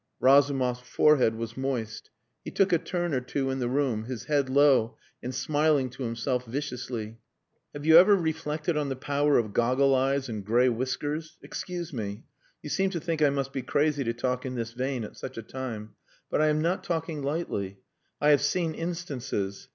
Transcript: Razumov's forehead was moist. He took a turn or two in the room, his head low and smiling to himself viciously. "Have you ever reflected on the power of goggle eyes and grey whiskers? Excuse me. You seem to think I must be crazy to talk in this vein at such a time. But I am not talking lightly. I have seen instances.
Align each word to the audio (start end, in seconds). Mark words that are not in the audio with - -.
Razumov's 0.19 0.79
forehead 0.79 1.35
was 1.35 1.55
moist. 1.55 2.09
He 2.43 2.49
took 2.49 2.73
a 2.73 2.79
turn 2.79 3.13
or 3.13 3.21
two 3.21 3.51
in 3.51 3.59
the 3.59 3.69
room, 3.69 4.05
his 4.05 4.23
head 4.23 4.49
low 4.49 4.97
and 5.21 5.31
smiling 5.35 5.91
to 5.91 6.01
himself 6.01 6.43
viciously. 6.47 7.19
"Have 7.73 7.85
you 7.85 7.99
ever 7.99 8.15
reflected 8.15 8.75
on 8.75 8.89
the 8.89 8.95
power 8.95 9.37
of 9.37 9.53
goggle 9.53 9.93
eyes 9.93 10.27
and 10.27 10.43
grey 10.43 10.69
whiskers? 10.69 11.37
Excuse 11.43 11.93
me. 11.93 12.23
You 12.63 12.71
seem 12.71 12.89
to 12.89 12.99
think 12.99 13.21
I 13.21 13.29
must 13.29 13.53
be 13.53 13.61
crazy 13.61 14.03
to 14.05 14.13
talk 14.13 14.43
in 14.43 14.55
this 14.55 14.73
vein 14.73 15.03
at 15.03 15.17
such 15.17 15.37
a 15.37 15.43
time. 15.43 15.91
But 16.31 16.41
I 16.41 16.47
am 16.47 16.63
not 16.63 16.83
talking 16.83 17.21
lightly. 17.21 17.77
I 18.19 18.29
have 18.31 18.41
seen 18.41 18.73
instances. 18.73 19.69